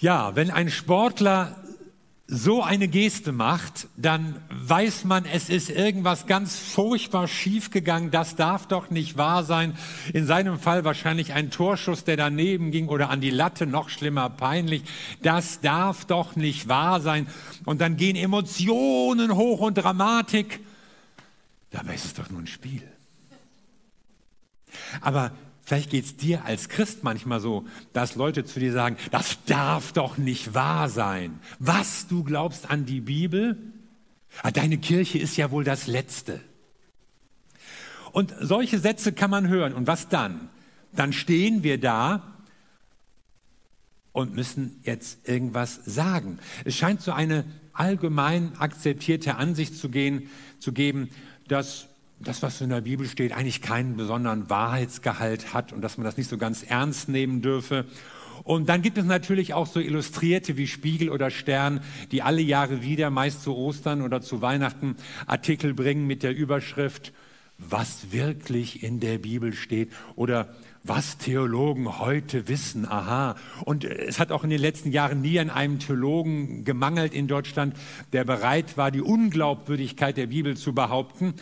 [0.00, 1.56] Ja, wenn ein Sportler
[2.28, 8.10] so eine Geste macht, dann weiß man, es ist irgendwas ganz furchtbar schiefgegangen.
[8.10, 9.76] Das darf doch nicht wahr sein.
[10.12, 14.28] In seinem Fall wahrscheinlich ein Torschuss, der daneben ging oder an die Latte, noch schlimmer,
[14.28, 14.82] peinlich.
[15.22, 17.26] Das darf doch nicht wahr sein.
[17.64, 20.60] Und dann gehen Emotionen hoch und Dramatik.
[21.70, 22.82] Dabei ist es doch nur ein Spiel.
[25.00, 25.32] Aber
[25.68, 29.92] Vielleicht geht es dir als Christ manchmal so, dass Leute zu dir sagen, das darf
[29.92, 31.40] doch nicht wahr sein.
[31.58, 33.58] Was, du glaubst an die Bibel?
[34.42, 36.40] Ah, deine Kirche ist ja wohl das Letzte.
[38.12, 39.74] Und solche Sätze kann man hören.
[39.74, 40.48] Und was dann?
[40.92, 42.38] Dann stehen wir da
[44.12, 46.38] und müssen jetzt irgendwas sagen.
[46.64, 51.10] Es scheint so eine allgemein akzeptierte Ansicht zu, gehen, zu geben,
[51.46, 51.88] dass
[52.20, 56.16] das, was in der Bibel steht, eigentlich keinen besonderen Wahrheitsgehalt hat und dass man das
[56.16, 57.84] nicht so ganz ernst nehmen dürfe.
[58.44, 61.80] Und dann gibt es natürlich auch so Illustrierte wie Spiegel oder Stern,
[62.12, 67.12] die alle Jahre wieder, meist zu Ostern oder zu Weihnachten, Artikel bringen mit der Überschrift,
[67.58, 70.54] was wirklich in der Bibel steht oder
[70.84, 72.86] was Theologen heute wissen.
[72.86, 73.34] Aha.
[73.64, 77.76] Und es hat auch in den letzten Jahren nie an einem Theologen gemangelt in Deutschland,
[78.12, 81.34] der bereit war, die Unglaubwürdigkeit der Bibel zu behaupten.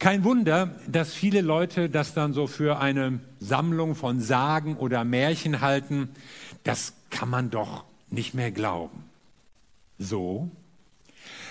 [0.00, 5.60] Kein Wunder, dass viele Leute das dann so für eine Sammlung von Sagen oder Märchen
[5.60, 6.08] halten.
[6.64, 9.04] Das kann man doch nicht mehr glauben.
[9.98, 10.50] So,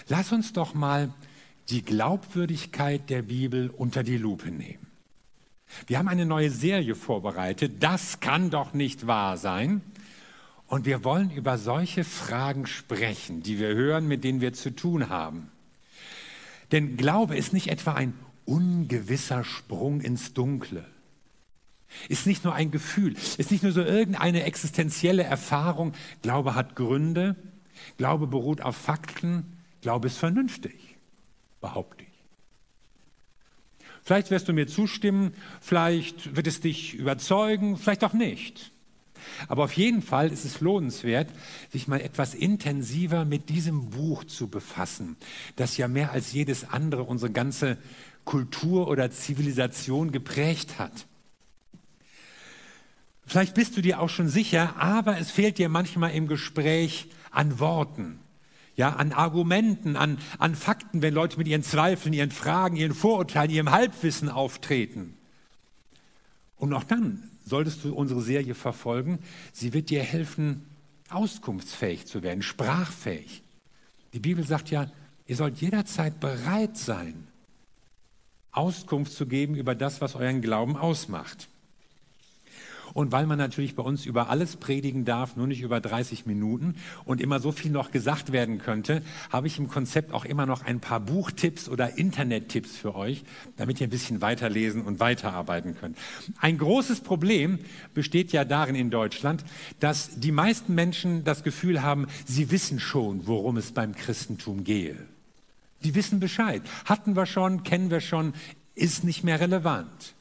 [0.07, 1.13] lass uns doch mal
[1.69, 4.87] die Glaubwürdigkeit der Bibel unter die Lupe nehmen.
[5.85, 7.83] Wir haben eine neue Serie vorbereitet.
[7.83, 9.83] Das kann doch nicht wahr sein.
[10.65, 15.09] Und wir wollen über solche Fragen sprechen, die wir hören, mit denen wir zu tun
[15.09, 15.51] haben.
[16.71, 18.13] Denn Glaube ist nicht etwa ein
[18.49, 20.85] ungewisser Sprung ins Dunkle.
[22.07, 25.93] Ist nicht nur ein Gefühl, ist nicht nur so irgendeine existenzielle Erfahrung.
[26.21, 27.35] Glaube hat Gründe,
[27.97, 30.97] Glaube beruht auf Fakten, Glaube ist vernünftig,
[31.61, 32.09] behaupte ich.
[34.03, 38.71] Vielleicht wirst du mir zustimmen, vielleicht wird es dich überzeugen, vielleicht auch nicht.
[39.47, 41.29] Aber auf jeden Fall ist es lohnenswert,
[41.71, 45.17] sich mal etwas intensiver mit diesem Buch zu befassen,
[45.55, 47.77] das ja mehr als jedes andere unsere ganze
[48.25, 51.07] Kultur oder Zivilisation geprägt hat.
[53.25, 57.59] Vielleicht bist du dir auch schon sicher, aber es fehlt dir manchmal im Gespräch an
[57.59, 58.19] Worten,
[58.75, 63.51] ja, an Argumenten, an, an Fakten, wenn Leute mit ihren Zweifeln, ihren Fragen, ihren Vorurteilen,
[63.51, 65.15] ihrem Halbwissen auftreten.
[66.57, 69.19] Und auch dann solltest du unsere Serie verfolgen.
[69.53, 70.65] Sie wird dir helfen,
[71.09, 73.43] auskunftsfähig zu werden, sprachfähig.
[74.13, 74.91] Die Bibel sagt ja,
[75.27, 77.27] ihr sollt jederzeit bereit sein,
[78.51, 81.47] Auskunft zu geben über das, was euren Glauben ausmacht.
[82.93, 86.75] Und weil man natürlich bei uns über alles predigen darf, nur nicht über 30 Minuten
[87.05, 89.01] und immer so viel noch gesagt werden könnte,
[89.31, 93.23] habe ich im Konzept auch immer noch ein paar Buchtipps oder Internettipps für euch,
[93.57, 95.97] damit ihr ein bisschen weiterlesen und weiterarbeiten könnt.
[96.39, 97.59] Ein großes Problem
[97.93, 99.43] besteht ja darin in Deutschland,
[99.79, 104.97] dass die meisten Menschen das Gefühl haben, sie wissen schon, worum es beim Christentum gehe.
[105.83, 106.61] Die wissen Bescheid.
[106.85, 108.33] Hatten wir schon, kennen wir schon,
[108.75, 110.15] ist nicht mehr relevant.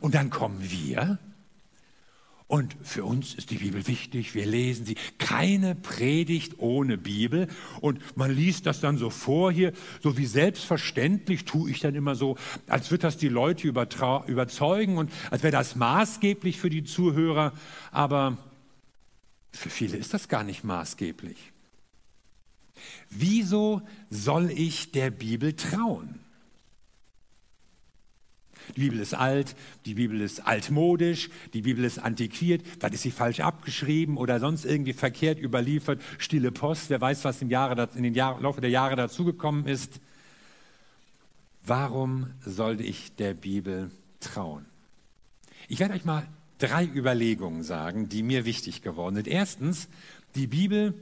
[0.00, 1.18] Und dann kommen wir
[2.52, 4.96] und für uns ist die Bibel wichtig, wir lesen sie.
[5.16, 7.48] Keine Predigt ohne Bibel.
[7.80, 12.14] Und man liest das dann so vor hier, so wie selbstverständlich tue ich dann immer
[12.14, 12.36] so,
[12.66, 17.54] als würde das die Leute überzeugen und als wäre das maßgeblich für die Zuhörer.
[17.90, 18.36] Aber
[19.50, 21.51] für viele ist das gar nicht maßgeblich.
[23.10, 26.20] Wieso soll ich der Bibel trauen?
[28.76, 33.10] Die Bibel ist alt, die Bibel ist altmodisch, die Bibel ist antiquiert, dann ist sie
[33.10, 36.00] falsch abgeschrieben oder sonst irgendwie verkehrt überliefert.
[36.18, 40.00] Stille Post, wer weiß, was im, Jahre, in den Jahr, Laufe der Jahre dazugekommen ist.
[41.64, 43.90] Warum sollte ich der Bibel
[44.20, 44.64] trauen?
[45.68, 46.26] Ich werde euch mal
[46.58, 49.28] drei Überlegungen sagen, die mir wichtig geworden sind.
[49.28, 49.88] Erstens,
[50.34, 50.94] die Bibel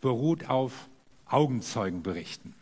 [0.00, 0.88] beruht auf
[1.28, 2.54] Augenzeugenberichten.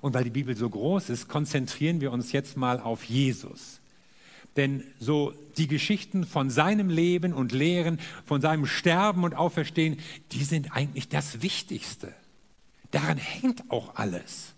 [0.00, 3.80] Und weil die Bibel so groß ist, konzentrieren wir uns jetzt mal auf Jesus.
[4.56, 9.98] Denn so die Geschichten von seinem Leben und Lehren, von seinem Sterben und Auferstehen,
[10.32, 12.12] die sind eigentlich das Wichtigste.
[12.90, 14.54] Daran hängt auch alles.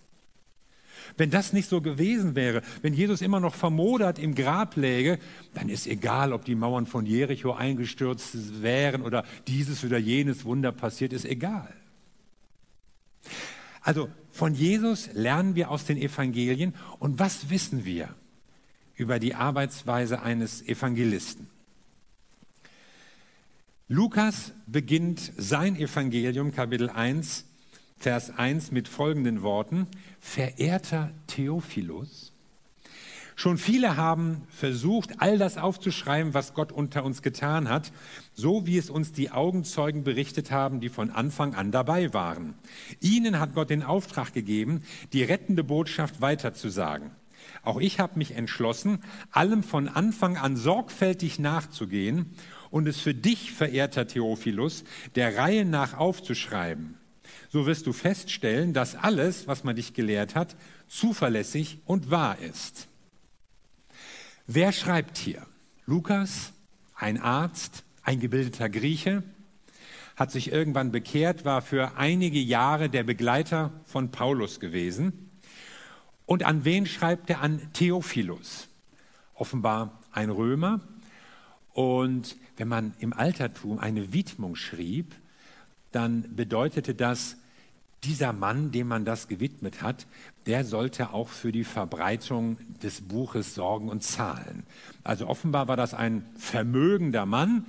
[1.17, 5.19] Wenn das nicht so gewesen wäre, wenn Jesus immer noch vermodert im Grab läge,
[5.55, 10.73] dann ist egal, ob die Mauern von Jericho eingestürzt wären oder dieses oder jenes Wunder
[10.73, 11.75] passiert, ist egal.
[13.83, 18.15] Also von Jesus lernen wir aus den Evangelien und was wissen wir
[18.95, 21.49] über die Arbeitsweise eines Evangelisten?
[23.89, 27.45] Lukas beginnt sein Evangelium, Kapitel 1,
[27.99, 29.89] Vers 1, mit folgenden Worten.
[30.21, 32.33] Verehrter Theophilus,
[33.35, 37.91] schon viele haben versucht, all das aufzuschreiben, was Gott unter uns getan hat,
[38.41, 42.55] so wie es uns die Augenzeugen berichtet haben, die von Anfang an dabei waren.
[43.01, 44.83] Ihnen hat Gott den Auftrag gegeben,
[45.13, 47.11] die rettende Botschaft weiterzusagen.
[47.63, 49.01] Auch ich habe mich entschlossen,
[49.31, 52.35] allem von Anfang an sorgfältig nachzugehen
[52.71, 54.85] und es für dich, verehrter Theophilus,
[55.15, 56.97] der Reihe nach aufzuschreiben.
[57.51, 60.57] So wirst du feststellen, dass alles, was man dich gelehrt hat,
[60.89, 62.89] zuverlässig und wahr ist.
[64.47, 65.47] Wer schreibt hier?
[65.87, 66.53] Lukas,
[66.95, 69.23] ein Arzt, ein gebildeter Grieche,
[70.17, 75.31] hat sich irgendwann bekehrt, war für einige Jahre der Begleiter von Paulus gewesen.
[76.27, 77.41] Und an wen schreibt er?
[77.41, 78.67] An Theophilus,
[79.35, 80.81] offenbar ein Römer.
[81.73, 85.15] Und wenn man im Altertum eine Widmung schrieb,
[85.93, 87.37] dann bedeutete das,
[88.03, 90.07] dieser Mann, dem man das gewidmet hat,
[90.47, 94.65] der sollte auch für die Verbreitung des Buches sorgen und zahlen.
[95.05, 97.67] Also offenbar war das ein vermögender Mann,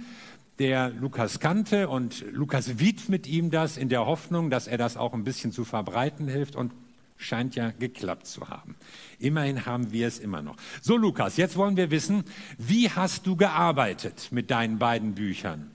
[0.62, 5.12] der Lukas kannte und Lukas widmet ihm das in der Hoffnung, dass er das auch
[5.16, 6.72] ein bisschen zu verbreiten hilft und
[7.18, 8.76] scheint ja geklappt zu haben.
[9.18, 10.58] Immerhin haben wir es immer noch.
[10.80, 12.26] So, Lukas, jetzt wollen wir wissen,
[12.60, 15.72] wie hast du gearbeitet mit deinen beiden Büchern?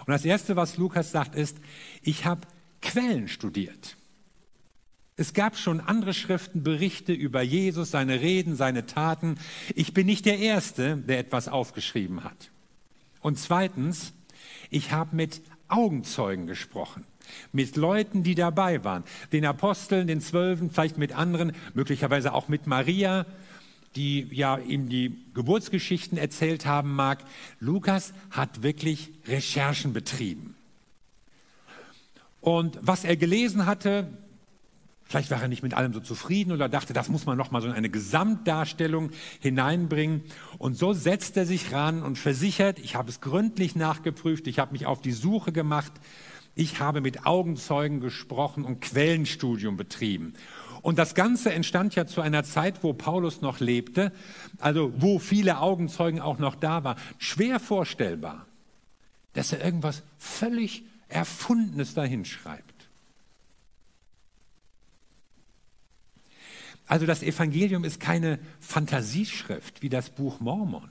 [0.00, 1.58] Und das Erste, was Lukas sagt, ist,
[2.02, 2.48] ich habe
[2.82, 3.96] Quellen studiert.
[5.14, 9.36] Es gab schon andere Schriften, Berichte über Jesus, seine Reden, seine Taten.
[9.76, 12.50] Ich bin nicht der Erste, der etwas aufgeschrieben hat.
[13.20, 14.12] Und zweitens,
[14.70, 17.04] ich habe mit Augenzeugen gesprochen
[17.52, 22.66] mit Leuten, die dabei waren, den Aposteln, den Zwölfen, vielleicht mit anderen, möglicherweise auch mit
[22.66, 23.26] Maria,
[23.96, 27.24] die ja ihm die Geburtsgeschichten erzählt haben mag.
[27.58, 30.54] Lukas hat wirklich Recherchen betrieben.
[32.40, 34.08] Und was er gelesen hatte,
[35.08, 37.60] vielleicht war er nicht mit allem so zufrieden oder dachte, das muss man noch mal
[37.60, 39.10] so in eine Gesamtdarstellung
[39.40, 40.22] hineinbringen.
[40.58, 44.72] Und so setzt er sich ran und versichert, ich habe es gründlich nachgeprüft, ich habe
[44.72, 45.92] mich auf die Suche gemacht
[46.58, 50.34] ich habe mit Augenzeugen gesprochen und Quellenstudium betrieben.
[50.82, 54.12] Und das Ganze entstand ja zu einer Zeit, wo Paulus noch lebte,
[54.58, 56.98] also wo viele Augenzeugen auch noch da waren.
[57.18, 58.46] Schwer vorstellbar,
[59.34, 62.77] dass er irgendwas völlig Erfundenes dahinschreibt.
[66.88, 70.88] Also das Evangelium ist keine Fantasieschrift wie das Buch Mormon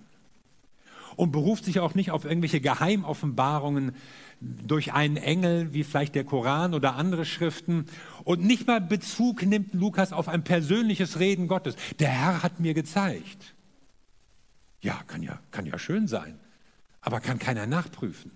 [1.18, 3.96] und beruft sich auch nicht auf irgendwelche Geheimoffenbarungen
[4.40, 7.88] durch einen Engel, wie vielleicht der Koran oder andere Schriften.
[8.24, 11.76] Und nicht mal Bezug nimmt Lukas auf ein persönliches Reden Gottes.
[12.00, 13.56] Der Herr hat mir gezeigt.
[14.80, 16.40] Ja, kann ja, kann ja schön sein,
[17.02, 18.32] aber kann keiner nachprüfen.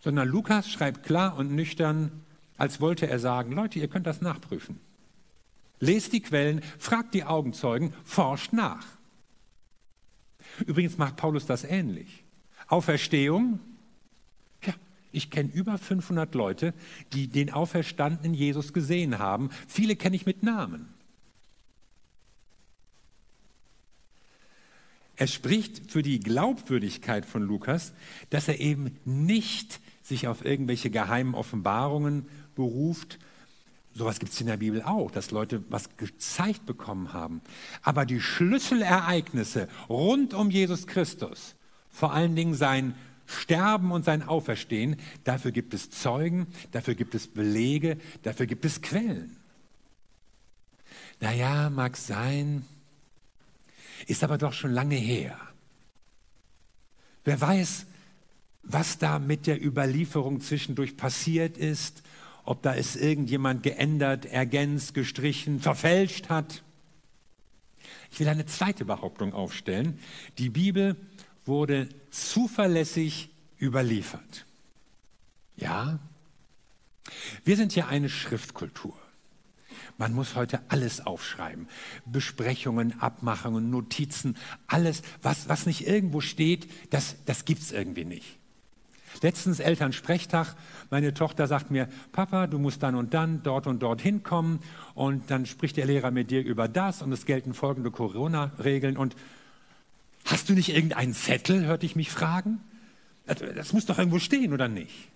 [0.00, 2.24] Sondern Lukas schreibt klar und nüchtern,
[2.58, 4.78] als wollte er sagen, Leute, ihr könnt das nachprüfen.
[5.80, 8.84] Lest die Quellen, fragt die Augenzeugen, forscht nach.
[10.66, 12.24] Übrigens macht Paulus das ähnlich.
[12.66, 13.60] Auferstehung.
[14.64, 14.74] Ja,
[15.12, 16.74] ich kenne über 500 Leute,
[17.12, 19.50] die den auferstandenen Jesus gesehen haben.
[19.68, 20.92] Viele kenne ich mit Namen.
[25.14, 27.92] Es spricht für die Glaubwürdigkeit von Lukas,
[28.30, 33.18] dass er eben nicht sich auf irgendwelche geheimen Offenbarungen beruft.
[33.94, 37.40] Sowas gibt es in der Bibel auch, dass Leute was gezeigt bekommen haben.
[37.82, 41.54] Aber die Schlüsselereignisse rund um Jesus Christus,
[41.90, 42.94] vor allen Dingen sein
[43.26, 48.80] Sterben und sein Auferstehen, dafür gibt es Zeugen, dafür gibt es Belege, dafür gibt es
[48.80, 49.36] Quellen.
[51.20, 52.64] Naja, mag sein,
[54.06, 55.36] ist aber doch schon lange her.
[57.24, 57.84] Wer weiß,
[58.68, 62.02] was da mit der Überlieferung zwischendurch passiert ist,
[62.44, 66.62] ob da es irgendjemand geändert, ergänzt, gestrichen, verfälscht hat.
[68.10, 69.98] Ich will eine zweite Behauptung aufstellen.
[70.36, 70.96] Die Bibel
[71.44, 74.46] wurde zuverlässig überliefert.
[75.56, 75.98] Ja,
[77.44, 78.94] wir sind ja eine Schriftkultur.
[79.96, 81.68] Man muss heute alles aufschreiben.
[82.04, 88.38] Besprechungen, Abmachungen, Notizen, alles, was, was nicht irgendwo steht, das, das gibt es irgendwie nicht.
[89.22, 90.54] Letztens Elternsprechtag,
[90.90, 94.60] meine Tochter sagt mir, Papa, du musst dann und dann dort und dort hinkommen
[94.94, 99.16] und dann spricht der Lehrer mit dir über das und es gelten folgende Corona-Regeln und
[100.28, 102.60] Hast du nicht irgendeinen Zettel, hörte ich mich fragen?
[103.26, 105.08] Also, das muss doch irgendwo stehen, oder nicht?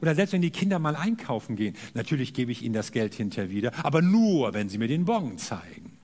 [0.00, 3.50] Oder selbst wenn die Kinder mal einkaufen gehen, natürlich gebe ich ihnen das Geld hinterher
[3.50, 5.98] wieder, aber nur, wenn sie mir den Bon zeigen.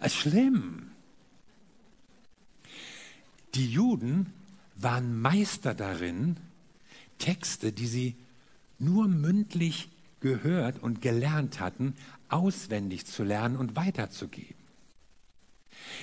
[0.00, 0.90] Das ist schlimm.
[3.54, 4.32] Die Juden
[4.76, 6.36] waren Meister darin,
[7.18, 8.16] Texte, die sie
[8.78, 9.88] nur mündlich
[10.20, 11.94] gehört und gelernt hatten,
[12.28, 14.62] auswendig zu lernen und weiterzugeben.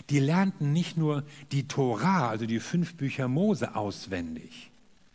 [0.10, 4.72] Die lernten nicht nur die Tora, also die fünf Bücher Mose, auswendig.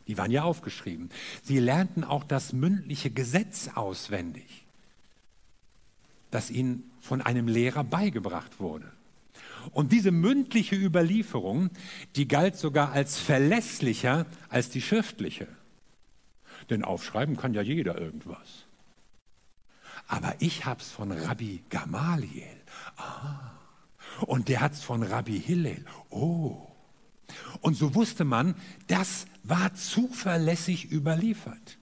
[0.07, 1.11] Die waren ja aufgeschrieben.
[1.43, 4.65] Sie lernten auch das mündliche Gesetz auswendig,
[6.31, 8.91] das ihnen von einem Lehrer beigebracht wurde.
[9.73, 11.71] Und diese mündliche Überlieferung,
[12.17, 15.49] die galt sogar als verlässlicher als die schriftliche.
[16.71, 18.67] Denn aufschreiben kann ja jeder irgendwas.
[20.07, 22.45] Aber ich habe es von Rabbi Gamaliel.
[22.97, 23.53] Ah.
[24.21, 25.85] Und der hat es von Rabbi Hillel.
[26.11, 26.69] Oh.
[27.61, 28.55] Und so wusste man,
[28.87, 31.79] das war zuverlässig überliefert.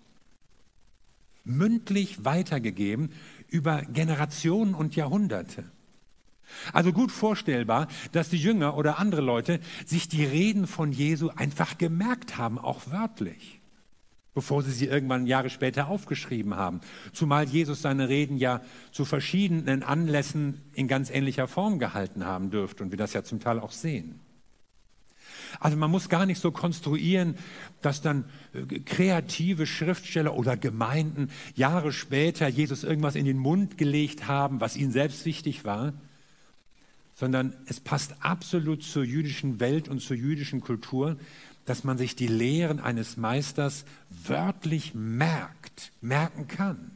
[1.45, 3.13] Mündlich weitergegeben
[3.49, 5.65] über Generationen und Jahrhunderte.
[6.73, 11.79] Also gut vorstellbar, dass die Jünger oder andere Leute sich die Reden von Jesu einfach
[11.79, 13.61] gemerkt haben, auch wörtlich,
[14.35, 16.81] bevor sie sie irgendwann Jahre später aufgeschrieben haben.
[17.13, 22.83] Zumal Jesus seine Reden ja zu verschiedenen Anlässen in ganz ähnlicher Form gehalten haben dürfte
[22.83, 24.21] und wir das ja zum Teil auch sehen.
[25.61, 27.37] Also man muss gar nicht so konstruieren,
[27.83, 34.27] dass dann äh, kreative Schriftsteller oder Gemeinden Jahre später Jesus irgendwas in den Mund gelegt
[34.27, 35.93] haben, was ihnen selbst wichtig war,
[37.23, 41.17] sondern es passt absolut zur jüdischen Welt und zur jüdischen Kultur,
[41.67, 46.91] dass man sich die Lehren eines Meisters wörtlich merkt, merken kann.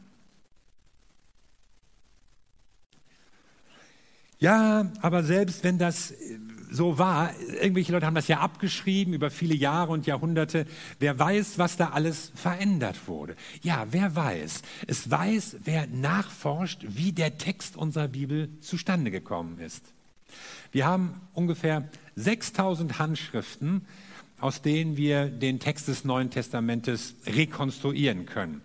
[4.37, 6.13] Ja, aber selbst wenn das
[6.69, 7.31] so war,
[7.61, 10.65] irgendwelche Leute haben das ja abgeschrieben über viele Jahre und Jahrhunderte,
[10.99, 13.37] wer weiß, was da alles verändert wurde.
[13.61, 14.61] Ja, wer weiß.
[14.87, 19.93] Es weiß, wer nachforscht, wie der Text unserer Bibel zustande gekommen ist.
[20.71, 23.85] Wir haben ungefähr 6000 Handschriften,
[24.39, 28.61] aus denen wir den Text des Neuen Testamentes rekonstruieren können.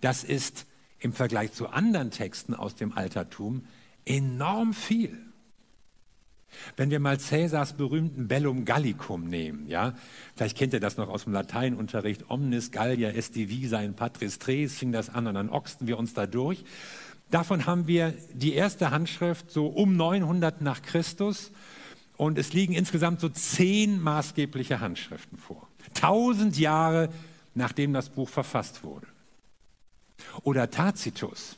[0.00, 0.66] Das ist
[0.98, 3.64] im Vergleich zu anderen Texten aus dem Altertum
[4.04, 5.18] enorm viel.
[6.76, 9.94] Wenn wir mal Cäsars berühmten Bellum Gallicum nehmen, ja,
[10.36, 14.78] vielleicht kennt ihr das noch aus dem Lateinunterricht, Omnis Gallia est divisa in patris tres,
[14.78, 16.64] fing das an und dann ochsten wir uns da durch.
[17.30, 21.50] Davon haben wir die erste Handschrift so um 900 nach Christus
[22.16, 25.68] und es liegen insgesamt so zehn maßgebliche Handschriften vor.
[25.94, 27.10] Tausend Jahre
[27.54, 29.06] nachdem das Buch verfasst wurde.
[30.42, 31.56] Oder Tacitus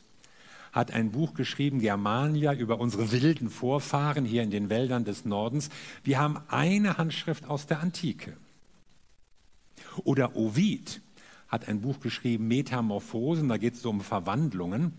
[0.71, 5.69] hat ein Buch geschrieben, Germania, über unsere wilden Vorfahren hier in den Wäldern des Nordens.
[6.03, 8.37] Wir haben eine Handschrift aus der Antike.
[10.03, 11.01] Oder Ovid
[11.47, 14.93] hat ein Buch geschrieben, Metamorphosen, da geht es so um Verwandlungen.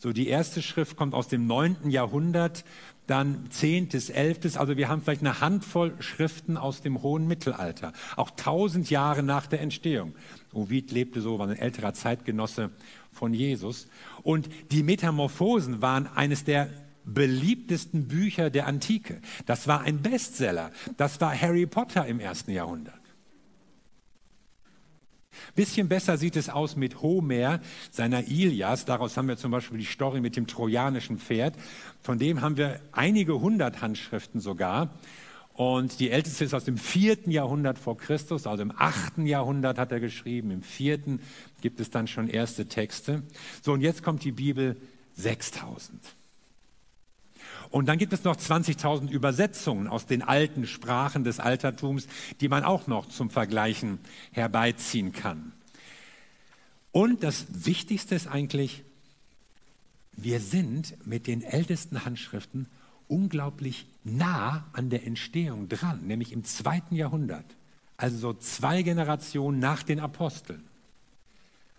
[0.00, 1.90] So, die erste Schrift kommt aus dem 9.
[1.90, 2.64] Jahrhundert,
[3.08, 8.30] dann 10., 11., also wir haben vielleicht eine Handvoll Schriften aus dem hohen Mittelalter, auch
[8.30, 10.14] tausend Jahre nach der Entstehung.
[10.52, 12.70] Ovid lebte so, war ein älterer Zeitgenosse
[13.10, 13.88] von Jesus.
[14.22, 16.68] Und die Metamorphosen waren eines der
[17.04, 19.20] beliebtesten Bücher der Antike.
[19.46, 20.70] Das war ein Bestseller.
[20.96, 22.97] Das war Harry Potter im ersten Jahrhundert.
[25.54, 28.84] Bisschen besser sieht es aus mit Homer, seiner Ilias.
[28.84, 31.54] Daraus haben wir zum Beispiel die Story mit dem trojanischen Pferd.
[32.00, 34.90] Von dem haben wir einige hundert Handschriften sogar.
[35.54, 39.90] Und die älteste ist aus dem vierten Jahrhundert vor Christus, also im achten Jahrhundert hat
[39.90, 40.52] er geschrieben.
[40.52, 41.20] Im vierten
[41.60, 43.24] gibt es dann schon erste Texte.
[43.60, 44.76] So, und jetzt kommt die Bibel
[45.14, 46.00] 6000.
[47.70, 52.06] Und dann gibt es noch 20.000 Übersetzungen aus den alten Sprachen des Altertums,
[52.40, 53.98] die man auch noch zum Vergleichen
[54.32, 55.52] herbeiziehen kann.
[56.92, 58.84] Und das Wichtigste ist eigentlich,
[60.12, 62.66] wir sind mit den ältesten Handschriften
[63.06, 67.44] unglaublich nah an der Entstehung dran, nämlich im zweiten Jahrhundert,
[67.96, 70.64] also so zwei Generationen nach den Aposteln.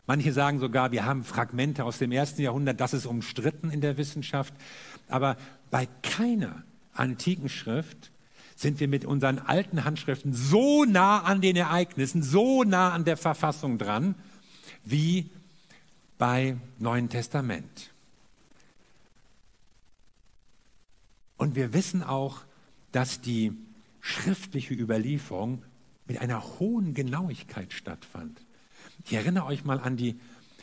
[0.10, 3.96] Manche sagen sogar, wir haben Fragmente aus dem ersten Jahrhundert, das ist umstritten in der
[3.98, 4.56] Wissenschaft.
[5.08, 5.38] Aber
[5.72, 8.12] bei keiner antiken Schrift
[8.56, 13.16] sind wir mit unseren alten Handschriften so nah an den Ereignissen, so nah an der
[13.16, 14.16] Verfassung dran,
[14.84, 15.30] wie
[16.18, 17.92] bei Neuen Testament.
[21.38, 22.42] Und wir wissen auch,
[22.92, 23.54] dass die
[24.02, 25.64] schriftliche Überlieferung
[26.06, 28.42] mit einer hohen Genauigkeit stattfand.
[29.06, 30.20] Ich erinnere euch mal an die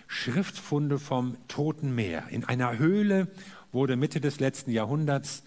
[0.07, 2.29] Schriftfunde vom Toten Meer.
[2.29, 3.29] In einer Höhle
[3.73, 5.43] wurde Mitte des letzten Jahrhunderts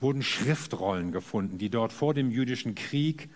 [0.00, 3.30] wurden Schriftrollen gefunden, die dort vor dem jüdischen Krieg,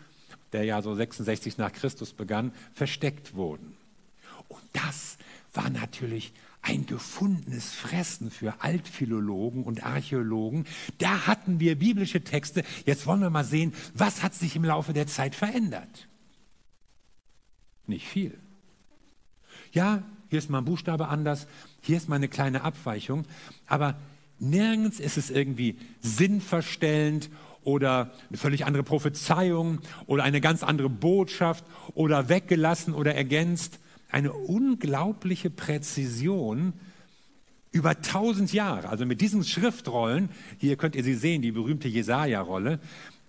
[0.52, 3.76] der ja so 66 nach Christus begann, versteckt wurden.
[4.48, 5.16] Und das
[5.54, 10.66] war natürlich ein gefundenes Fressen für Altphilologen und Archäologen.
[10.98, 12.64] Da hatten wir biblische Texte.
[12.84, 16.08] Jetzt wollen wir mal sehen, was hat sich im Laufe der Zeit verändert.
[17.86, 18.38] Nicht viel.
[19.72, 21.46] Ja, hier ist mal ein Buchstabe anders,
[21.80, 23.24] hier ist mal eine kleine Abweichung,
[23.66, 23.96] aber
[24.40, 27.30] nirgends ist es irgendwie sinnverstellend
[27.62, 33.78] oder eine völlig andere Prophezeiung oder eine ganz andere Botschaft oder weggelassen oder ergänzt.
[34.10, 36.72] Eine unglaubliche Präzision
[37.70, 38.88] über tausend Jahre.
[38.88, 42.80] Also mit diesen Schriftrollen, hier könnt ihr sie sehen, die berühmte Jesaja-Rolle,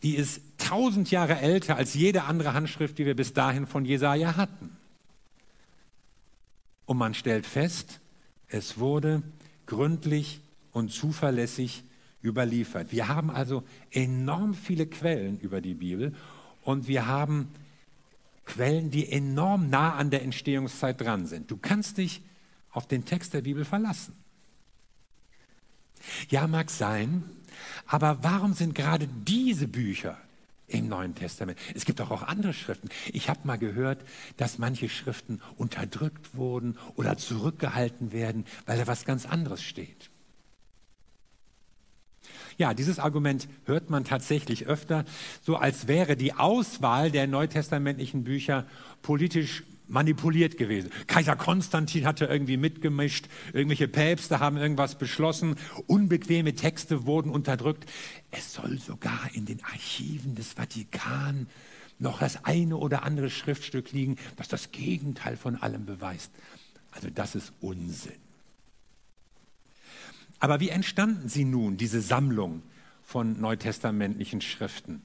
[0.02, 4.36] die ist tausend Jahre älter als jede andere Handschrift, die wir bis dahin von Jesaja
[4.36, 4.72] hatten.
[6.86, 8.00] Und man stellt fest,
[8.48, 9.22] es wurde
[9.68, 10.42] gründlich
[10.72, 11.84] und zuverlässig
[12.24, 12.92] überliefert.
[12.92, 16.14] Wir haben also enorm viele Quellen über die Bibel
[16.64, 17.50] und wir haben
[18.46, 21.50] Quellen, die enorm nah an der Entstehungszeit dran sind.
[21.50, 22.22] Du kannst dich
[22.72, 24.14] auf den Text der Bibel verlassen.
[26.30, 27.24] Ja, mag sein,
[27.86, 30.18] aber warum sind gerade diese Bücher
[30.68, 31.60] im Neuen Testament?
[31.76, 32.90] Es gibt auch, andere Schriften.
[33.14, 34.04] Ich habe mal gehört,
[34.38, 40.10] dass manche Schriften unterdrückt wurden oder zurückgehalten werden, weil da was ganz anderes steht.
[42.62, 45.04] Ja, dieses Argument hört man tatsächlich öfter,
[45.42, 48.68] so als wäre die Auswahl der neutestamentlichen Bücher
[49.02, 50.92] politisch manipuliert gewesen.
[51.08, 55.56] Kaiser Konstantin hatte irgendwie mitgemischt, irgendwelche Päpste haben irgendwas beschlossen,
[55.88, 57.90] unbequeme Texte wurden unterdrückt.
[58.30, 61.48] Es soll sogar in den Archiven des Vatikan
[61.98, 66.30] noch das eine oder andere Schriftstück liegen, das das Gegenteil von allem beweist.
[66.92, 68.31] Also das ist Unsinn.
[70.42, 72.64] Aber wie entstanden sie nun, diese Sammlung
[73.04, 75.04] von neutestamentlichen Schriften?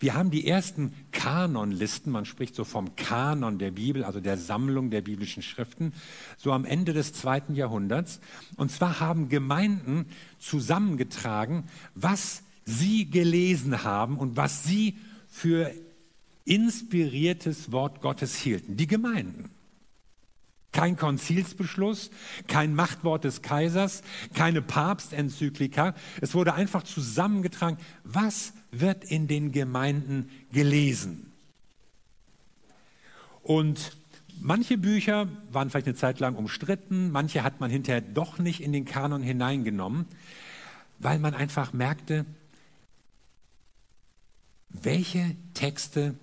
[0.00, 4.90] Wir haben die ersten Kanonlisten, man spricht so vom Kanon der Bibel, also der Sammlung
[4.90, 5.92] der biblischen Schriften,
[6.36, 8.18] so am Ende des zweiten Jahrhunderts.
[8.56, 10.06] Und zwar haben Gemeinden
[10.40, 14.96] zusammengetragen, was sie gelesen haben und was sie
[15.30, 15.72] für
[16.44, 18.76] inspiriertes Wort Gottes hielten.
[18.76, 19.50] Die Gemeinden.
[20.72, 22.10] Kein Konzilsbeschluss,
[22.46, 24.02] kein Machtwort des Kaisers,
[24.34, 25.94] keine Papstenzyklika.
[26.20, 31.32] Es wurde einfach zusammengetragen, was wird in den Gemeinden gelesen.
[33.42, 33.96] Und
[34.40, 38.72] manche Bücher waren vielleicht eine Zeit lang umstritten, manche hat man hinterher doch nicht in
[38.72, 40.06] den Kanon hineingenommen,
[40.98, 42.26] weil man einfach merkte,
[44.68, 46.14] welche Texte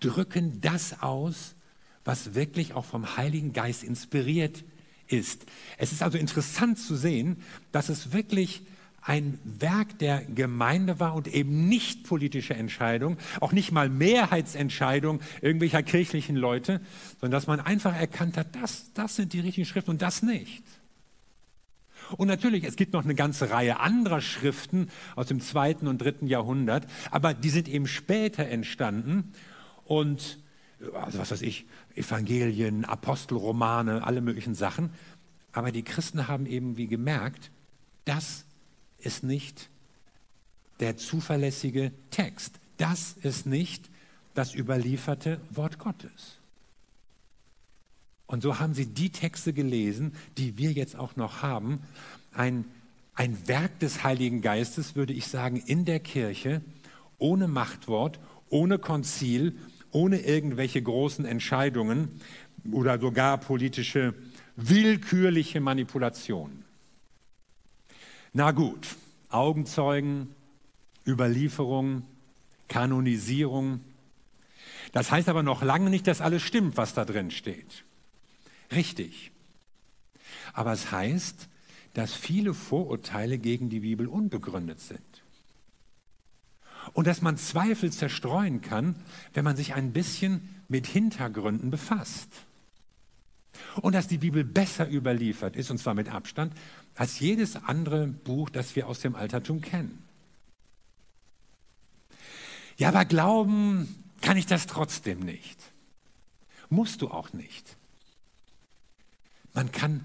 [0.00, 1.53] drücken das aus,
[2.04, 4.64] was wirklich auch vom Heiligen Geist inspiriert
[5.06, 5.46] ist.
[5.78, 7.36] Es ist also interessant zu sehen,
[7.72, 8.62] dass es wirklich
[9.06, 15.82] ein Werk der Gemeinde war und eben nicht politische Entscheidung, auch nicht mal Mehrheitsentscheidung irgendwelcher
[15.82, 16.80] kirchlichen Leute,
[17.20, 20.62] sondern dass man einfach erkannt hat, das, das sind die richtigen Schriften und das nicht.
[22.16, 26.26] Und natürlich, es gibt noch eine ganze Reihe anderer Schriften aus dem zweiten und dritten
[26.26, 29.32] Jahrhundert, aber die sind eben später entstanden
[29.84, 30.38] und
[30.92, 34.90] also was weiß ich, Evangelien, Apostelromane, alle möglichen Sachen.
[35.52, 37.50] Aber die Christen haben eben wie gemerkt,
[38.04, 38.44] das
[38.98, 39.70] ist nicht
[40.80, 42.58] der zuverlässige Text.
[42.76, 43.88] Das ist nicht
[44.34, 46.38] das überlieferte Wort Gottes.
[48.26, 51.80] Und so haben sie die Texte gelesen, die wir jetzt auch noch haben.
[52.32, 52.64] Ein,
[53.14, 56.62] ein Werk des Heiligen Geistes, würde ich sagen, in der Kirche,
[57.18, 58.18] ohne Machtwort,
[58.48, 59.56] ohne Konzil,
[59.94, 62.20] ohne irgendwelche großen Entscheidungen
[62.72, 64.14] oder sogar politische
[64.56, 66.64] willkürliche Manipulationen.
[68.32, 68.88] Na gut,
[69.30, 70.34] Augenzeugen,
[71.06, 72.02] Überlieferung,
[72.68, 73.80] Kanonisierung.
[74.92, 77.84] Das heißt aber noch lange nicht, dass alles stimmt, was da drin steht.
[78.72, 79.30] Richtig.
[80.52, 81.48] Aber es heißt,
[81.94, 85.13] dass viele Vorurteile gegen die Bibel unbegründet sind
[86.94, 88.96] und dass man Zweifel zerstreuen kann,
[89.34, 92.30] wenn man sich ein bisschen mit Hintergründen befasst.
[93.82, 96.54] Und dass die Bibel besser überliefert ist, und zwar mit Abstand,
[96.94, 100.02] als jedes andere Buch, das wir aus dem Altertum kennen.
[102.76, 105.58] Ja, aber glauben kann ich das trotzdem nicht.
[106.70, 107.76] Musst du auch nicht.
[109.52, 110.00] Man kann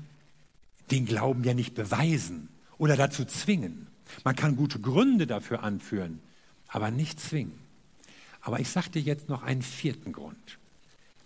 [0.91, 3.88] den Glauben ja nicht beweisen oder dazu zwingen.
[4.23, 6.19] Man kann gute Gründe dafür anführen,
[6.69, 7.60] aber nicht zwingen.
[8.41, 10.58] Aber ich sage dir jetzt noch einen vierten Grund,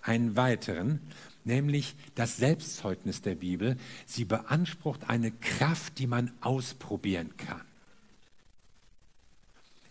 [0.01, 0.99] einen weiteren,
[1.43, 3.77] nämlich das Selbstzeugnis der Bibel.
[4.05, 7.61] Sie beansprucht eine Kraft, die man ausprobieren kann.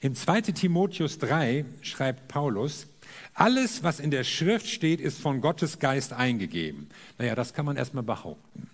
[0.00, 0.40] Im 2.
[0.40, 2.88] Timotheus 3 schreibt Paulus,
[3.34, 6.88] alles, was in der Schrift steht, ist von Gottes Geist eingegeben.
[7.18, 8.68] Naja, das kann man erstmal behaupten.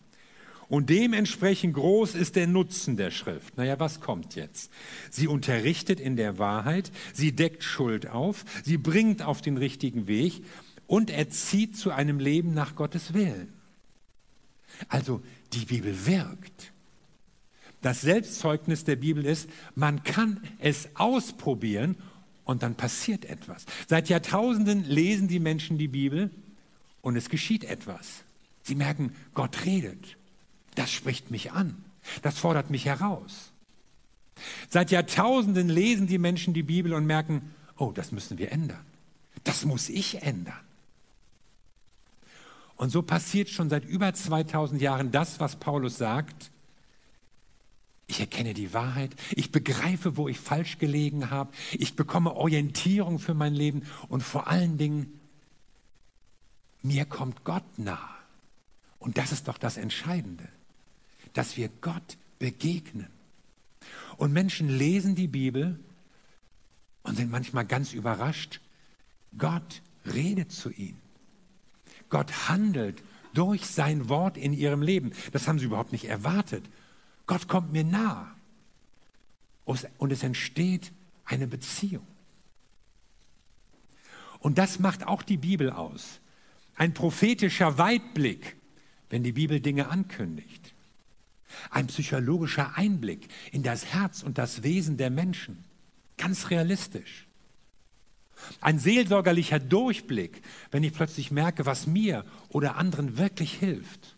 [0.69, 3.57] Und dementsprechend groß ist der Nutzen der Schrift.
[3.57, 4.71] Naja, was kommt jetzt?
[5.11, 10.45] Sie unterrichtet in der Wahrheit, sie deckt Schuld auf, sie bringt auf den richtigen Weg
[10.87, 13.53] und erzieht zu einem Leben nach Gottes Willen.
[14.89, 15.23] Also
[15.55, 16.73] die Bibel wirkt.
[17.81, 21.97] Das Selbstzeugnis der Bibel ist, man kann es ausprobieren
[22.45, 23.65] und dann passiert etwas.
[23.87, 26.31] Seit Jahrtausenden lesen die Menschen die Bibel
[27.01, 28.25] und es geschieht etwas.
[28.63, 30.18] Sie merken, Gott redet.
[30.79, 31.85] Das spricht mich an.
[32.23, 33.51] Das fordert mich heraus.
[34.71, 38.87] Seit Jahrtausenden lesen die Menschen die Bibel und merken, oh, das müssen wir ändern.
[39.43, 40.61] Das muss ich ändern.
[42.77, 46.53] Und so passiert schon seit über 2000 Jahren das, was Paulus sagt.
[48.07, 53.35] Ich erkenne die Wahrheit, ich begreife, wo ich falsch gelegen habe, ich bekomme Orientierung für
[53.35, 55.19] mein Leben und vor allen Dingen,
[56.83, 58.09] mir kommt Gott nah.
[59.01, 60.49] Und das ist doch das Entscheidende,
[61.35, 63.09] dass wir Gott begegnen.
[64.17, 65.79] Und Menschen lesen die Bibel
[67.03, 68.61] und sind manchmal ganz überrascht.
[69.37, 71.01] Gott redet zu ihnen.
[72.11, 73.03] Gott handelt
[73.35, 75.12] durch sein Wort in ihrem Leben.
[75.33, 76.64] Das haben sie überhaupt nicht erwartet.
[77.27, 78.35] Gott kommt mir nah.
[79.64, 80.93] Und es entsteht
[81.25, 82.07] eine Beziehung.
[84.41, 86.21] Und das macht auch die Bibel aus.
[86.75, 88.57] Ein prophetischer Weitblick,
[89.11, 90.73] wenn die Bibel Dinge ankündigt.
[91.71, 95.65] Ein psychologischer Einblick in das Herz und das Wesen der Menschen.
[96.17, 97.27] Ganz realistisch.
[98.61, 104.17] Ein seelsorgerlicher Durchblick, wenn ich plötzlich merke, was mir oder anderen wirklich hilft.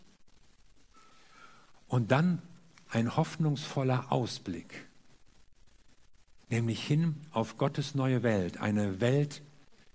[1.89, 2.43] Und dann
[2.89, 4.87] ein hoffnungsvoller Ausblick,
[6.49, 9.43] nämlich hin auf Gottes neue Welt, eine Welt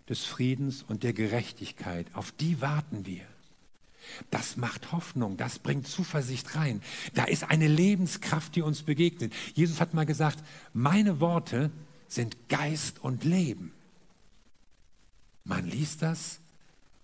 [0.10, 2.08] des Friedens und der Gerechtigkeit.
[2.14, 3.26] Auf die warten wir.
[4.32, 6.82] Das macht Hoffnung, das bringt Zuversicht rein.
[7.14, 9.34] Da ist eine Lebenskraft, die uns begegnet.
[9.54, 11.72] Jesus hat mal gesagt, meine Worte
[12.08, 13.72] sind Geist und Leben.
[15.44, 16.40] Man liest das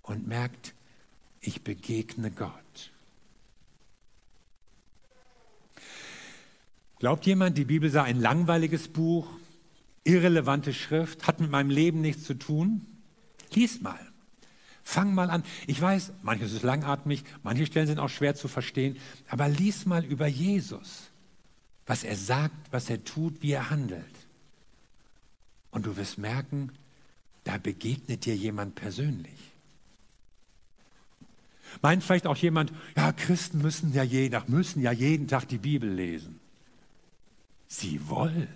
[0.02, 0.74] und merkt,
[1.42, 2.92] ich begegne Gott.
[7.00, 9.28] Glaubt jemand, die Bibel sei ein langweiliges Buch,
[10.04, 12.86] irrelevante Schrift, hat mit meinem Leben nichts zu tun?
[13.54, 14.11] Lies mal.
[14.84, 15.44] Fang mal an.
[15.68, 18.98] Ich weiß, manches ist langatmig, manche Stellen sind auch schwer zu verstehen,
[19.30, 21.12] aber lies mal über Jesus,
[21.86, 24.06] was er sagt, was er tut, wie er handelt.
[25.72, 26.72] Und du wirst merken,
[27.44, 29.52] da begegnet dir jemand persönlich.
[31.82, 35.58] Meint vielleicht auch jemand, ja, Christen müssen ja, jeden Tag, müssen ja jeden Tag die
[35.58, 36.40] Bibel lesen.
[37.68, 38.50] Sie wollen,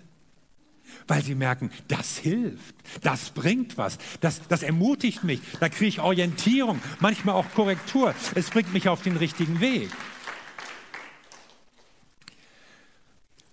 [1.06, 6.00] weil sie merken, das hilft, das bringt was, das, das ermutigt mich, da kriege ich
[6.00, 9.90] Orientierung, manchmal auch Korrektur, es bringt mich auf den richtigen Weg.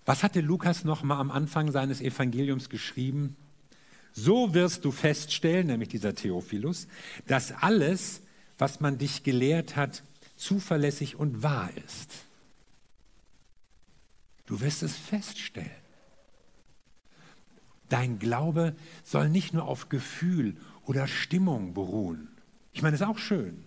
[0.05, 3.37] Was hatte Lukas noch mal am Anfang seines Evangeliums geschrieben?
[4.11, 6.87] So wirst du feststellen, nämlich dieser Theophilus,
[7.25, 8.21] dass alles,
[8.57, 10.03] was man dich gelehrt hat,
[10.35, 12.11] zuverlässig und wahr ist.
[14.45, 15.82] Du wirst es feststellen.
[17.93, 22.27] Dein Glaube soll nicht nur auf Gefühl oder Stimmung beruhen.
[22.71, 23.65] Ich meine, das ist auch schön.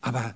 [0.00, 0.34] Aber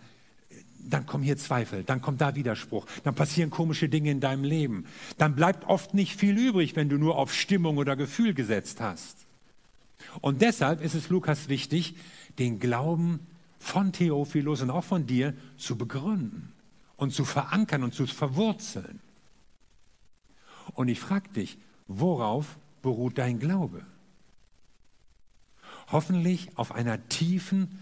[0.78, 4.86] dann kommen hier Zweifel, dann kommt da Widerspruch, dann passieren komische Dinge in deinem Leben.
[5.18, 9.26] Dann bleibt oft nicht viel übrig, wenn du nur auf Stimmung oder Gefühl gesetzt hast.
[10.20, 11.96] Und deshalb ist es Lukas wichtig,
[12.38, 13.26] den Glauben
[13.58, 16.52] von Theophilus und auch von dir zu begründen
[16.96, 19.00] und zu verankern und zu verwurzeln.
[20.74, 23.84] Und ich frage dich, worauf beruht dein Glaube?
[25.88, 27.78] Hoffentlich auf einer tiefen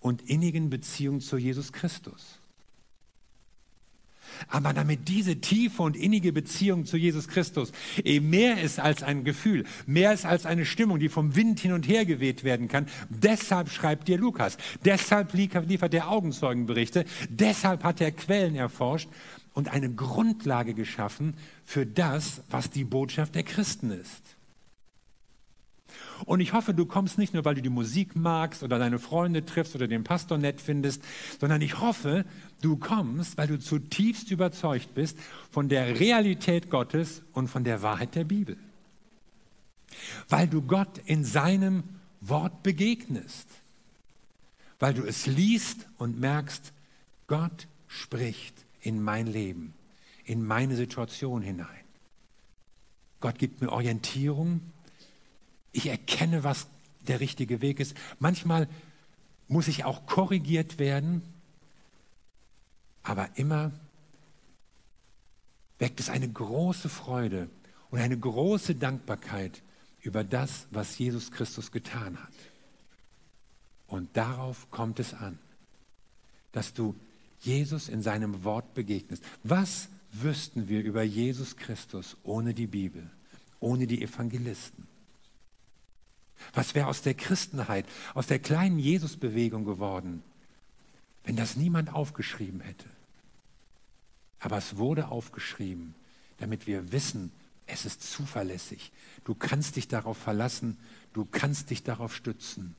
[0.00, 2.40] und innigen Beziehung zu Jesus Christus.
[4.48, 7.72] Aber damit diese tiefe und innige Beziehung zu Jesus Christus
[8.04, 11.72] eben mehr ist als ein Gefühl, mehr ist als eine Stimmung, die vom Wind hin
[11.72, 18.00] und her geweht werden kann, deshalb schreibt dir Lukas, deshalb liefert er Augenzeugenberichte, deshalb hat
[18.00, 19.08] er Quellen erforscht
[19.52, 21.34] und eine Grundlage geschaffen
[21.64, 24.36] für das, was die Botschaft der Christen ist.
[26.26, 29.44] Und ich hoffe, du kommst nicht nur, weil du die Musik magst oder deine Freunde
[29.44, 31.02] triffst oder den Pastor nett findest,
[31.40, 32.24] sondern ich hoffe,
[32.60, 35.18] du kommst, weil du zutiefst überzeugt bist
[35.50, 38.56] von der Realität Gottes und von der Wahrheit der Bibel.
[40.28, 41.82] Weil du Gott in seinem
[42.20, 43.48] Wort begegnest.
[44.78, 46.72] Weil du es liest und merkst,
[47.26, 49.74] Gott spricht in mein Leben,
[50.24, 51.66] in meine Situation hinein.
[53.20, 54.60] Gott gibt mir Orientierung,
[55.72, 56.66] ich erkenne, was
[57.06, 57.96] der richtige Weg ist.
[58.18, 58.68] Manchmal
[59.48, 61.22] muss ich auch korrigiert werden,
[63.02, 63.72] Aber immer
[65.78, 67.48] weckt es eine große Freude
[67.90, 69.62] und eine große Dankbarkeit
[70.02, 72.32] über das, was Jesus Christus getan hat.
[73.86, 75.38] Und darauf kommt es an,
[76.52, 76.94] dass du
[77.40, 79.24] Jesus in seinem Wort begegnest.
[79.42, 83.10] Was wüssten wir über Jesus Christus ohne die Bibel,
[83.58, 84.86] ohne die Evangelisten?
[86.52, 90.22] Was wäre aus der Christenheit, aus der kleinen Jesusbewegung geworden,
[91.24, 92.88] wenn das niemand aufgeschrieben hätte?
[94.40, 95.94] Aber es wurde aufgeschrieben,
[96.38, 97.30] damit wir wissen,
[97.66, 98.90] es ist zuverlässig.
[99.24, 100.78] Du kannst dich darauf verlassen,
[101.12, 102.74] du kannst dich darauf stützen.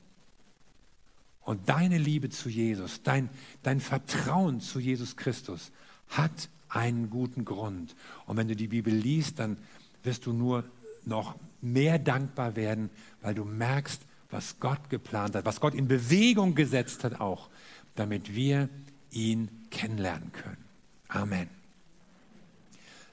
[1.40, 3.28] Und deine Liebe zu Jesus, dein,
[3.62, 5.72] dein Vertrauen zu Jesus Christus
[6.08, 7.96] hat einen guten Grund.
[8.26, 9.56] Und wenn du die Bibel liest, dann
[10.02, 10.64] wirst du nur
[11.04, 16.54] noch mehr dankbar werden, weil du merkst, was Gott geplant hat, was Gott in Bewegung
[16.54, 17.48] gesetzt hat auch,
[17.94, 18.68] damit wir
[19.10, 20.64] ihn kennenlernen können.
[21.08, 21.48] Amen.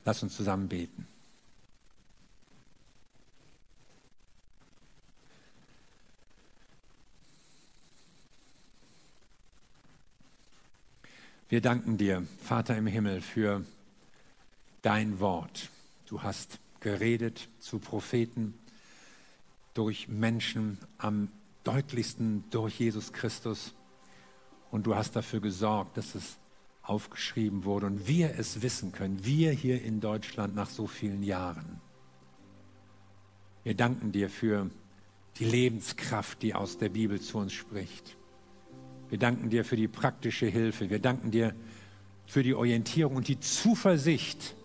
[0.05, 1.05] Lass uns zusammen beten.
[11.49, 13.65] Wir danken dir, Vater im Himmel, für
[14.83, 15.69] dein Wort.
[16.05, 18.53] Du hast geredet zu Propheten
[19.73, 21.29] durch Menschen, am
[21.63, 23.73] deutlichsten durch Jesus Christus.
[24.71, 26.37] Und du hast dafür gesorgt, dass es
[26.81, 31.79] aufgeschrieben wurde und wir es wissen können, wir hier in Deutschland nach so vielen Jahren.
[33.63, 34.69] Wir danken dir für
[35.37, 38.17] die Lebenskraft, die aus der Bibel zu uns spricht.
[39.09, 40.89] Wir danken dir für die praktische Hilfe.
[40.89, 41.55] Wir danken dir
[42.25, 44.55] für die Orientierung und die Zuversicht,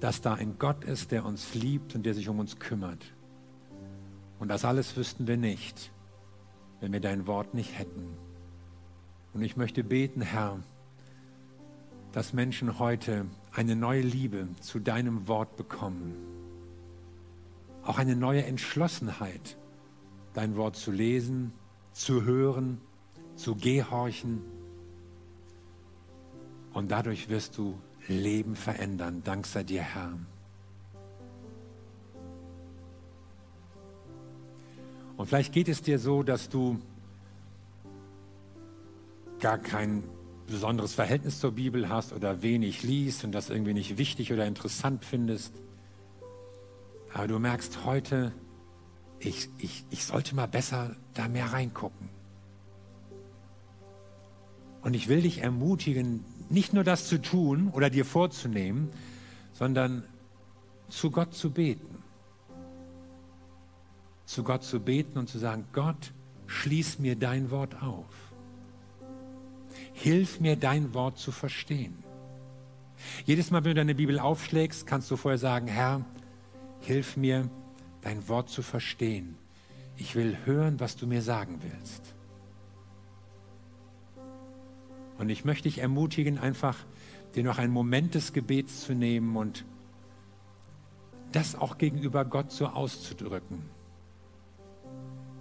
[0.00, 3.04] dass da ein Gott ist, der uns liebt und der sich um uns kümmert.
[4.38, 5.92] Und das alles wüssten wir nicht,
[6.80, 8.16] wenn wir dein Wort nicht hätten.
[9.34, 10.58] Und ich möchte beten, Herr,
[12.12, 16.14] dass Menschen heute eine neue Liebe zu deinem Wort bekommen.
[17.84, 19.56] Auch eine neue Entschlossenheit,
[20.32, 21.52] dein Wort zu lesen,
[21.92, 22.80] zu hören
[23.40, 24.42] zu gehorchen.
[26.72, 29.22] Und dadurch wirst du Leben verändern.
[29.24, 30.18] Dank sei dir, Herr.
[35.16, 36.80] Und vielleicht geht es dir so, dass du
[39.38, 40.04] gar kein
[40.46, 45.04] besonderes Verhältnis zur Bibel hast oder wenig liest und das irgendwie nicht wichtig oder interessant
[45.04, 45.54] findest.
[47.12, 48.32] Aber du merkst heute,
[49.18, 52.08] ich, ich, ich sollte mal besser da mehr reingucken.
[54.82, 58.90] Und ich will dich ermutigen, nicht nur das zu tun oder dir vorzunehmen,
[59.52, 60.04] sondern
[60.88, 62.02] zu Gott zu beten.
[64.26, 66.12] Zu Gott zu beten und zu sagen, Gott,
[66.46, 68.32] schließ mir dein Wort auf.
[69.92, 72.02] Hilf mir dein Wort zu verstehen.
[73.24, 76.04] Jedes Mal, wenn du deine Bibel aufschlägst, kannst du vorher sagen, Herr,
[76.80, 77.48] hilf mir,
[78.02, 79.36] dein Wort zu verstehen.
[79.96, 82.14] Ich will hören, was du mir sagen willst.
[85.20, 86.78] Und ich möchte dich ermutigen, einfach
[87.34, 89.66] dir noch einen Moment des Gebets zu nehmen und
[91.32, 93.60] das auch gegenüber Gott so auszudrücken.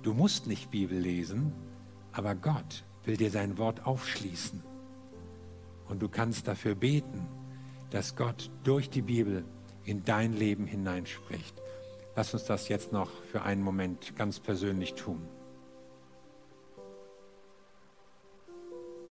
[0.04, 1.54] Du musst nicht Bibel lesen,
[2.12, 4.62] aber Gott will dir sein Wort aufschließen.
[5.88, 7.26] Und du kannst dafür beten,
[7.90, 9.46] dass Gott durch die Bibel
[9.86, 11.56] in dein Leben hineinspricht.
[12.18, 15.22] Lass uns das jetzt noch für einen Moment ganz persönlich tun.